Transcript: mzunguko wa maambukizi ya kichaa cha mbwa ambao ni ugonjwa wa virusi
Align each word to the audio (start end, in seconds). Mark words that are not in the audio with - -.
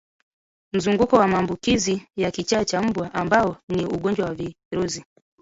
mzunguko 0.73 1.15
wa 1.15 1.27
maambukizi 1.27 2.07
ya 2.15 2.31
kichaa 2.31 2.65
cha 2.65 2.81
mbwa 2.81 3.13
ambao 3.13 3.57
ni 3.69 3.85
ugonjwa 3.85 4.25
wa 4.27 4.35
virusi 4.71 5.03